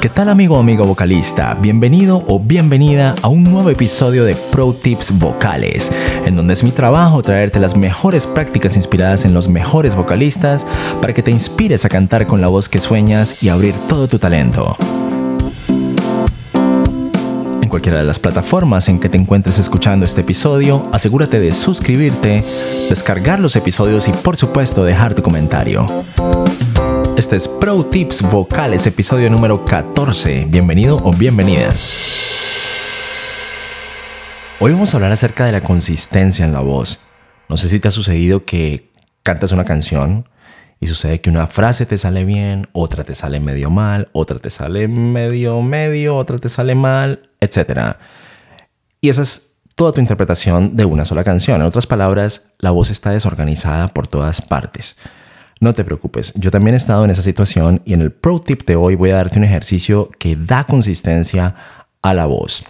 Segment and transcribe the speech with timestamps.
[0.00, 1.56] ¿Qué tal amigo o amigo vocalista?
[1.58, 5.90] Bienvenido o bienvenida a un nuevo episodio de Pro Tips Vocales,
[6.26, 10.66] en donde es mi trabajo traerte las mejores prácticas inspiradas en los mejores vocalistas
[11.00, 14.18] para que te inspires a cantar con la voz que sueñas y abrir todo tu
[14.18, 14.76] talento
[17.68, 22.42] en cualquiera de las plataformas en que te encuentres escuchando este episodio, asegúrate de suscribirte,
[22.88, 25.84] descargar los episodios y por supuesto dejar tu comentario.
[27.18, 30.46] Este es Pro Tips Vocales, episodio número 14.
[30.48, 31.68] Bienvenido o bienvenida.
[34.60, 37.00] Hoy vamos a hablar acerca de la consistencia en la voz.
[37.50, 38.90] No sé si te ha sucedido que
[39.22, 40.26] cantas una canción
[40.80, 44.50] y sucede que una frase te sale bien, otra te sale medio mal, otra te
[44.50, 47.96] sale medio medio, otra te sale mal, etc.
[49.00, 51.60] Y esa es toda tu interpretación de una sola canción.
[51.60, 54.96] En otras palabras, la voz está desorganizada por todas partes.
[55.60, 58.64] No te preocupes, yo también he estado en esa situación y en el Pro Tip
[58.64, 61.56] de hoy voy a darte un ejercicio que da consistencia
[62.00, 62.64] a la voz.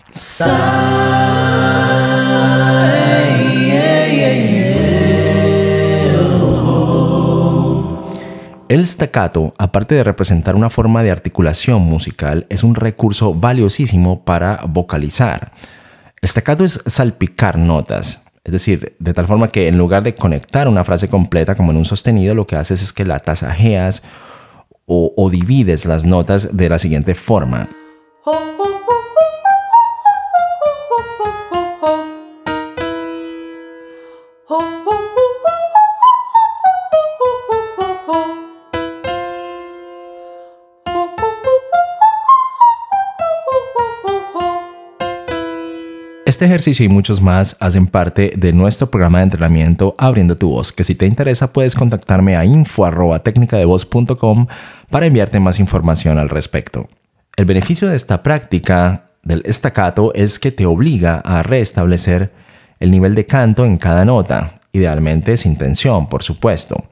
[8.68, 14.60] El staccato, aparte de representar una forma de articulación musical, es un recurso valiosísimo para
[14.68, 15.52] vocalizar.
[16.22, 20.84] Staccato es salpicar notas, es decir, de tal forma que en lugar de conectar una
[20.84, 24.02] frase completa como en un sostenido, lo que haces es que la tasajeas
[24.84, 27.70] o, o divides las notas de la siguiente forma.
[46.28, 50.74] Este ejercicio y muchos más hacen parte de nuestro programa de entrenamiento Abriendo tu voz,
[50.74, 54.46] que si te interesa puedes contactarme a info@tecnicadevoz.com
[54.90, 56.90] para enviarte más información al respecto.
[57.34, 62.30] El beneficio de esta práctica del estacato es que te obliga a restablecer
[62.78, 66.90] el nivel de canto en cada nota, idealmente sin tensión, por supuesto.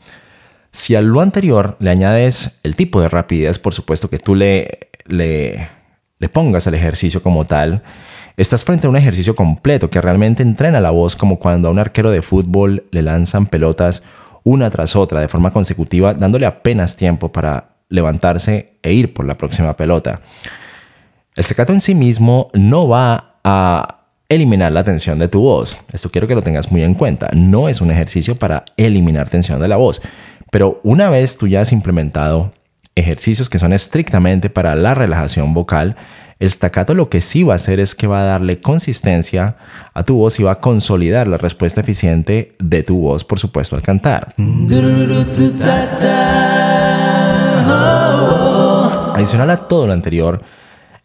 [0.73, 4.89] Si a lo anterior le añades el tipo de rapidez, por supuesto que tú le,
[5.05, 5.69] le,
[6.21, 7.83] le pongas el ejercicio como tal,
[8.37, 11.79] Estás frente a un ejercicio completo que realmente entrena la voz como cuando a un
[11.79, 14.03] arquero de fútbol le lanzan pelotas
[14.45, 19.39] una tras otra de forma consecutiva, dándole apenas tiempo para levantarse e ir por la
[19.39, 20.21] próxima pelota.
[21.35, 25.79] El secato en sí mismo no va a eliminar la tensión de tu voz.
[25.91, 27.31] Esto quiero que lo tengas muy en cuenta.
[27.33, 30.03] No es un ejercicio para eliminar tensión de la voz.
[30.51, 32.53] Pero una vez tú ya has implementado
[32.97, 35.95] ejercicios que son estrictamente para la relajación vocal,
[36.39, 39.57] el staccato lo que sí va a hacer es que va a darle consistencia
[39.95, 43.77] a tu voz y va a consolidar la respuesta eficiente de tu voz, por supuesto,
[43.77, 44.35] al cantar.
[49.15, 50.43] Adicional a todo lo anterior,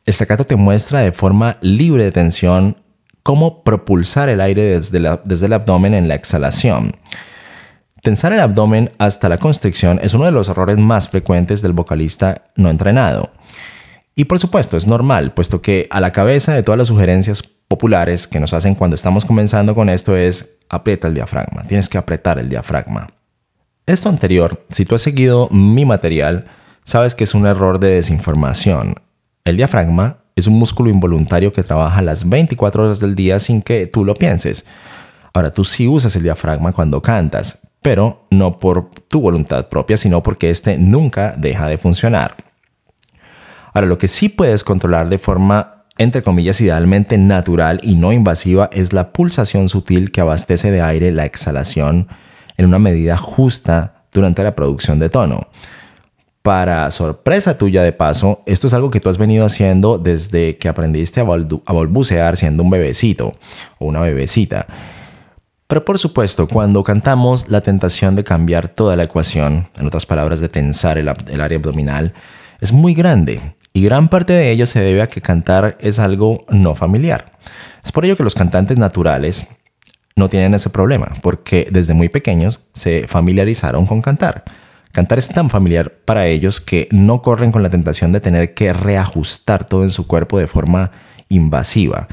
[0.06, 2.76] el staccato te muestra de forma libre de tensión
[3.24, 6.96] cómo propulsar el aire desde, desde el abdomen en la exhalación.
[8.02, 12.46] Tensar el abdomen hasta la constricción es uno de los errores más frecuentes del vocalista
[12.56, 13.30] no entrenado.
[14.16, 18.28] Y por supuesto, es normal, puesto que a la cabeza de todas las sugerencias populares
[18.28, 22.40] que nos hacen cuando estamos comenzando con esto es aprieta el diafragma, tienes que apretar
[22.40, 23.08] el diafragma.
[23.86, 26.46] Esto anterior, si tú has seguido mi material,
[26.84, 28.96] sabes que es un error de desinformación.
[29.46, 33.86] El diafragma es un músculo involuntario que trabaja las 24 horas del día sin que
[33.86, 34.66] tú lo pienses.
[35.34, 40.22] Ahora, tú sí usas el diafragma cuando cantas, pero no por tu voluntad propia, sino
[40.22, 42.36] porque este nunca deja de funcionar.
[43.74, 48.70] Ahora, lo que sí puedes controlar de forma, entre comillas, idealmente natural y no invasiva
[48.72, 52.08] es la pulsación sutil que abastece de aire la exhalación
[52.58, 55.48] en una medida justa durante la producción de tono.
[56.42, 60.68] Para sorpresa tuya de paso, esto es algo que tú has venido haciendo desde que
[60.68, 63.36] aprendiste a, balbucear siendo un bebecito
[63.78, 64.66] o una bebecita.
[65.72, 70.42] Pero por supuesto, cuando cantamos, la tentación de cambiar toda la ecuación, en otras palabras,
[70.42, 72.14] de tensar el área abdominal,
[72.60, 76.44] es muy grande y gran parte de ello se debe a que cantar es algo
[76.50, 77.40] no familiar.
[77.82, 79.48] Es por ello que los cantantes naturales
[80.18, 84.44] no tienen ese problema, porque desde muy pequeños se familiarizaron con cantar.
[84.92, 88.74] Cantar es tan familiar para ellos que no corren con la tentación de tener que
[88.74, 90.92] reajustar todo en su cuerpo de forma
[91.30, 92.10] invasiva.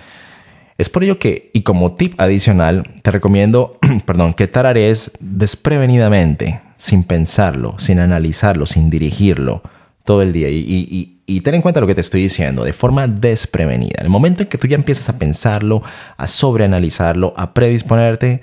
[0.78, 7.02] Es por ello que, y como tip adicional, te recomiendo, perdón, que tararees desprevenidamente, sin
[7.02, 9.62] pensarlo, sin analizarlo, sin dirigirlo,
[10.04, 10.48] todo el día.
[10.48, 13.96] Y, y ten en cuenta lo que te estoy diciendo de forma desprevenida.
[13.98, 15.82] En el momento en que tú ya empiezas a pensarlo,
[16.16, 18.40] a sobreanalizarlo, a predisponerte,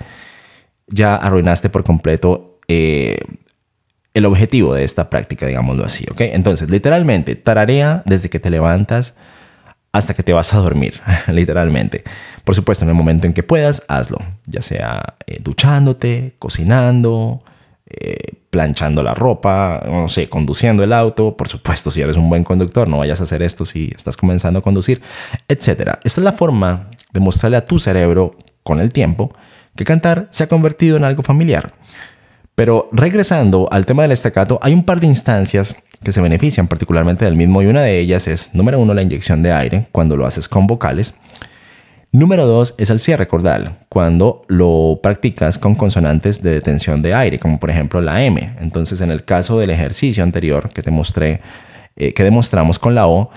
[0.86, 3.18] ya arruinaste por completo eh,
[4.14, 6.20] el objetivo de esta práctica, digámoslo así, ¿ok?
[6.20, 9.16] Entonces, literalmente, tararea desde que te levantas
[9.96, 12.04] hasta que te vas a dormir, literalmente.
[12.44, 17.42] Por supuesto, en el momento en que puedas, hazlo, ya sea eh, duchándote, cocinando,
[17.86, 22.44] eh, planchando la ropa, no sé, conduciendo el auto, por supuesto, si eres un buen
[22.44, 25.00] conductor, no vayas a hacer esto si estás comenzando a conducir,
[25.48, 25.98] etc.
[26.04, 29.32] Esta es la forma de mostrarle a tu cerebro con el tiempo
[29.76, 31.74] que cantar se ha convertido en algo familiar.
[32.56, 37.26] Pero regresando al tema del estacato, hay un par de instancias que se benefician particularmente
[37.26, 40.26] del mismo y una de ellas es, número uno, la inyección de aire cuando lo
[40.26, 41.14] haces con vocales.
[42.12, 47.38] Número dos es el cierre cordal, cuando lo practicas con consonantes de detención de aire,
[47.38, 48.56] como por ejemplo la M.
[48.58, 51.42] Entonces, en el caso del ejercicio anterior que te mostré,
[51.94, 53.28] eh, que demostramos con la O,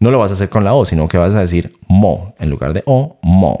[0.00, 2.50] no lo vas a hacer con la O, sino que vas a decir mo en
[2.50, 3.60] lugar de O, mo.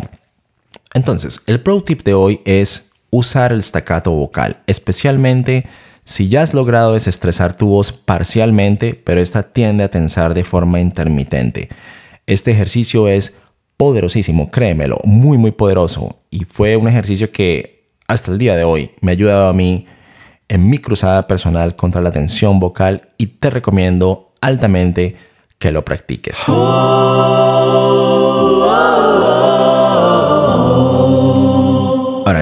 [0.94, 5.66] Entonces, el pro tip de hoy es usar el staccato vocal, especialmente
[6.04, 10.80] si ya has logrado desestresar tu voz parcialmente, pero esta tiende a tensar de forma
[10.80, 11.68] intermitente.
[12.26, 13.36] Este ejercicio es
[13.76, 18.92] poderosísimo, créemelo, muy muy poderoso y fue un ejercicio que hasta el día de hoy
[19.00, 19.86] me ha ayudado a mí
[20.48, 25.16] en mi cruzada personal contra la tensión vocal y te recomiendo altamente
[25.58, 26.44] que lo practiques.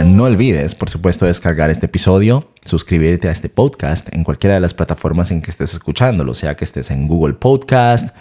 [0.02, 4.74] No olvides, por supuesto, descargar este episodio, suscribirte a este podcast en cualquiera de las
[4.74, 8.16] plataformas en que estés escuchándolo, sea que estés en Google Podcast,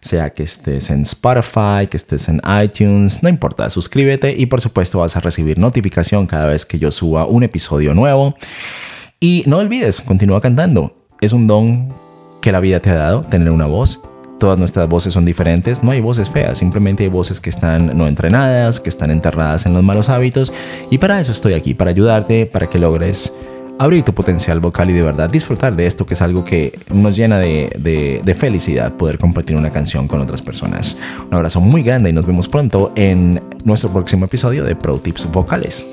[0.00, 4.98] sea que estés en Spotify, que estés en iTunes, no importa, suscríbete y por supuesto
[4.98, 8.34] vas a recibir notificación cada vez que yo suba un episodio nuevo.
[9.18, 11.08] Y no olvides, continúa cantando.
[11.20, 11.94] Es un don
[12.42, 14.00] que la vida te ha dado, tener una voz
[14.38, 18.06] Todas nuestras voces son diferentes, no hay voces feas, simplemente hay voces que están no
[18.06, 20.52] entrenadas, que están enterradas en los malos hábitos
[20.90, 23.32] y para eso estoy aquí, para ayudarte, para que logres
[23.78, 27.16] abrir tu potencial vocal y de verdad disfrutar de esto que es algo que nos
[27.16, 30.96] llena de, de, felicidad poder compartir una canción con otras personas.
[31.28, 35.30] Un abrazo muy grande y nos vemos pronto en nuestro próximo episodio de Pro Tips
[35.30, 35.86] Vocales.